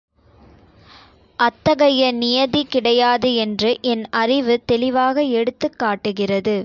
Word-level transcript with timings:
அத்தகைய 1.39 2.11
நியதி 2.11 2.61
கிடையாது 2.65 3.29
என்று 3.35 3.71
என் 3.83 4.03
அறிவு 4.13 4.55
தெளிவாக 4.65 5.21
எடுத்துக் 5.33 5.79
காட்டுகிறது. 5.79 6.57